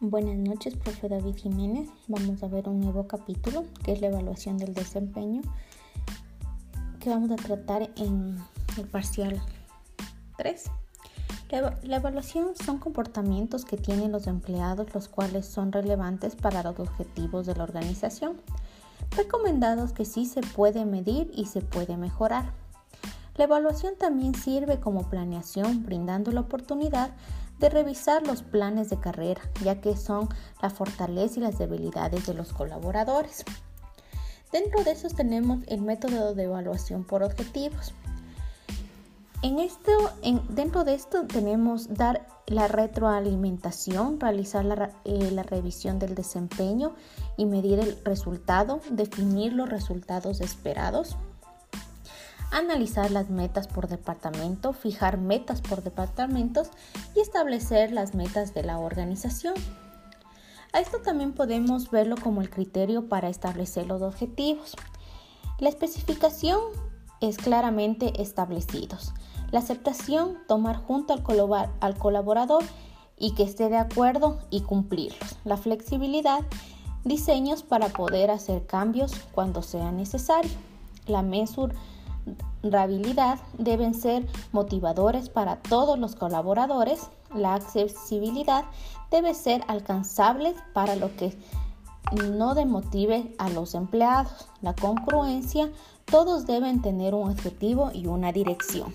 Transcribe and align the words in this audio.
Buenas 0.00 0.36
noches, 0.36 0.76
profe 0.76 1.08
David 1.08 1.34
Jiménez. 1.34 1.88
Vamos 2.06 2.44
a 2.44 2.46
ver 2.46 2.68
un 2.68 2.78
nuevo 2.78 3.08
capítulo 3.08 3.64
que 3.82 3.90
es 3.90 4.00
la 4.00 4.06
evaluación 4.06 4.56
del 4.56 4.72
desempeño 4.72 5.42
que 7.00 7.10
vamos 7.10 7.32
a 7.32 7.34
tratar 7.34 7.90
en 7.96 8.38
el 8.76 8.86
parcial 8.86 9.42
3. 10.36 10.70
La, 11.82 11.96
evaluación 11.96 12.54
son 12.54 12.78
comportamientos 12.78 13.64
que 13.64 13.76
tienen 13.76 14.12
los 14.12 14.28
empleados 14.28 14.94
los 14.94 15.08
cuales 15.08 15.46
son 15.46 15.72
relevantes 15.72 16.36
para 16.36 16.62
los 16.62 16.78
objetivos 16.78 17.46
de 17.46 17.56
la 17.56 17.64
organización, 17.64 18.40
recomendados 19.16 19.92
que 19.92 20.04
sí 20.04 20.26
se 20.26 20.42
puede 20.42 20.84
medir 20.84 21.28
y 21.34 21.46
se 21.46 21.60
puede 21.60 21.96
mejorar. 21.96 22.52
La 23.34 23.44
evaluación 23.44 23.94
también 23.98 24.36
sirve 24.36 24.78
como 24.78 25.10
planeación, 25.10 25.84
brindando 25.84 26.30
la 26.30 26.42
oportunidad 26.42 27.10
de 27.58 27.68
revisar 27.68 28.26
los 28.26 28.42
planes 28.42 28.90
de 28.90 28.98
carrera, 28.98 29.40
ya 29.62 29.80
que 29.80 29.96
son 29.96 30.28
la 30.62 30.70
fortaleza 30.70 31.40
y 31.40 31.42
las 31.42 31.58
debilidades 31.58 32.26
de 32.26 32.34
los 32.34 32.52
colaboradores. 32.52 33.44
Dentro 34.52 34.82
de 34.84 34.92
esos 34.92 35.14
tenemos 35.14 35.60
el 35.66 35.82
método 35.82 36.34
de 36.34 36.44
evaluación 36.44 37.04
por 37.04 37.22
objetivos. 37.22 37.92
En 39.42 39.60
esto, 39.60 39.92
dentro 40.48 40.84
de 40.84 40.94
esto 40.94 41.26
tenemos 41.26 41.94
dar 41.94 42.26
la 42.46 42.66
retroalimentación, 42.66 44.18
realizar 44.18 44.92
eh, 45.04 45.30
la 45.30 45.42
revisión 45.42 45.98
del 45.98 46.14
desempeño 46.14 46.94
y 47.36 47.44
medir 47.44 47.78
el 47.78 47.98
resultado, 48.04 48.80
definir 48.90 49.52
los 49.52 49.68
resultados 49.68 50.40
esperados, 50.40 51.16
analizar 52.50 53.10
las 53.10 53.30
metas 53.30 53.68
por 53.68 53.88
departamento, 53.88 54.72
fijar 54.72 55.18
metas 55.18 55.60
por 55.60 55.82
departamentos 55.82 56.68
y 57.14 57.20
establecer 57.20 57.92
las 57.92 58.14
metas 58.14 58.54
de 58.54 58.62
la 58.62 58.78
organización. 58.78 59.54
A 60.72 60.80
esto 60.80 60.98
también 60.98 61.32
podemos 61.32 61.90
verlo 61.90 62.16
como 62.22 62.40
el 62.40 62.50
criterio 62.50 63.08
para 63.08 63.28
establecer 63.28 63.86
los 63.86 64.02
objetivos. 64.02 64.76
La 65.58 65.68
especificación 65.68 66.60
es 67.20 67.36
claramente 67.38 68.22
establecidos. 68.22 69.12
La 69.50 69.60
aceptación, 69.60 70.36
tomar 70.46 70.76
junto 70.76 71.14
al, 71.14 71.96
colaborador 71.96 72.62
y 73.16 73.34
que 73.34 73.44
esté 73.44 73.68
de 73.68 73.78
acuerdo 73.78 74.38
y 74.50 74.60
cumplirlos. 74.60 75.36
La 75.44 75.56
flexibilidad, 75.56 76.40
diseños 77.04 77.62
para 77.62 77.88
poder 77.88 78.30
hacer 78.30 78.66
cambios 78.66 79.12
cuando 79.32 79.62
sea 79.62 79.90
necesario. 79.90 80.52
La 81.06 81.22
mesura 81.22 81.74
Rehabilidad 82.62 83.38
deben 83.56 83.94
ser 83.94 84.26
motivadores 84.52 85.28
para 85.28 85.56
todos 85.56 85.98
los 85.98 86.16
colaboradores. 86.16 87.08
La 87.34 87.54
accesibilidad 87.54 88.64
debe 89.10 89.34
ser 89.34 89.62
alcanzable 89.68 90.54
para 90.72 90.96
lo 90.96 91.14
que 91.16 91.36
no 92.12 92.54
demotive 92.54 93.34
a 93.38 93.48
los 93.50 93.74
empleados. 93.74 94.48
La 94.60 94.74
congruencia, 94.74 95.70
todos 96.04 96.46
deben 96.46 96.82
tener 96.82 97.14
un 97.14 97.30
objetivo 97.30 97.90
y 97.92 98.06
una 98.06 98.32
dirección. 98.32 98.92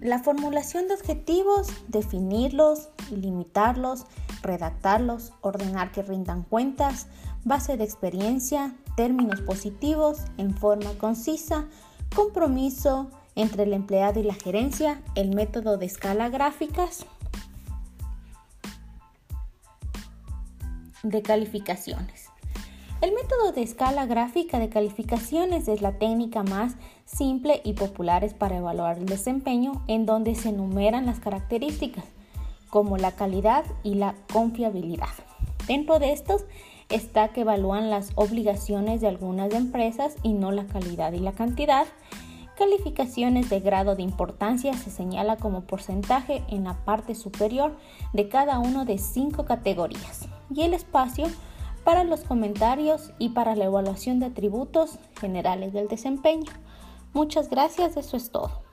La 0.00 0.18
formulación 0.18 0.88
de 0.88 0.94
objetivos, 0.94 1.68
definirlos, 1.88 2.90
limitarlos, 3.10 4.04
redactarlos, 4.46 5.32
ordenar 5.40 5.92
que 5.92 6.02
rindan 6.02 6.42
cuentas, 6.42 7.08
base 7.44 7.76
de 7.76 7.84
experiencia, 7.84 8.74
términos 8.96 9.40
positivos 9.40 10.20
en 10.38 10.56
forma 10.56 10.92
concisa, 10.98 11.66
compromiso 12.14 13.10
entre 13.34 13.64
el 13.64 13.72
empleado 13.72 14.20
y 14.20 14.22
la 14.22 14.34
gerencia, 14.34 15.02
el 15.14 15.34
método 15.34 15.76
de 15.76 15.86
escala 15.86 16.28
gráficas 16.28 17.06
de 21.02 21.22
calificaciones. 21.22 22.26
El 23.02 23.12
método 23.12 23.52
de 23.52 23.62
escala 23.62 24.06
gráfica 24.06 24.58
de 24.58 24.70
calificaciones 24.70 25.68
es 25.68 25.82
la 25.82 25.98
técnica 25.98 26.42
más 26.42 26.76
simple 27.04 27.60
y 27.62 27.74
popular 27.74 28.26
para 28.38 28.56
evaluar 28.56 28.96
el 28.96 29.06
desempeño 29.06 29.84
en 29.86 30.06
donde 30.06 30.34
se 30.34 30.48
enumeran 30.48 31.04
las 31.04 31.20
características 31.20 32.15
como 32.70 32.96
la 32.96 33.12
calidad 33.12 33.64
y 33.82 33.94
la 33.94 34.14
confiabilidad. 34.32 35.08
Dentro 35.66 35.98
de 35.98 36.12
estos 36.12 36.44
está 36.88 37.28
que 37.28 37.40
evalúan 37.42 37.90
las 37.90 38.10
obligaciones 38.14 39.00
de 39.00 39.08
algunas 39.08 39.52
empresas 39.52 40.16
y 40.22 40.32
no 40.32 40.52
la 40.52 40.66
calidad 40.66 41.12
y 41.12 41.18
la 41.18 41.32
cantidad. 41.32 41.86
Calificaciones 42.56 43.50
de 43.50 43.60
grado 43.60 43.96
de 43.96 44.02
importancia 44.02 44.72
se 44.74 44.90
señala 44.90 45.36
como 45.36 45.62
porcentaje 45.62 46.42
en 46.48 46.64
la 46.64 46.84
parte 46.84 47.14
superior 47.14 47.76
de 48.12 48.28
cada 48.28 48.58
uno 48.58 48.84
de 48.84 48.98
cinco 48.98 49.44
categorías 49.44 50.26
y 50.54 50.62
el 50.62 50.72
espacio 50.72 51.26
para 51.84 52.02
los 52.02 52.20
comentarios 52.24 53.12
y 53.18 53.30
para 53.30 53.54
la 53.56 53.66
evaluación 53.66 54.20
de 54.20 54.26
atributos 54.26 54.98
generales 55.20 55.72
del 55.72 55.88
desempeño. 55.88 56.50
Muchas 57.12 57.50
gracias, 57.50 57.96
eso 57.96 58.16
es 58.16 58.30
todo. 58.30 58.65